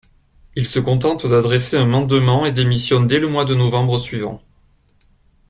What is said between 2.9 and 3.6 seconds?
dès le mois de